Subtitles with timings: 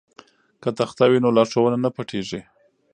[0.61, 2.41] که تخته وي نو لارښوونه نه پټیږي.